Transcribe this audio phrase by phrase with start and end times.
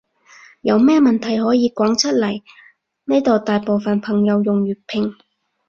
[0.61, 2.41] 有咩問題可以講出來，
[3.05, 5.13] 呢度大部分朋友用粵拼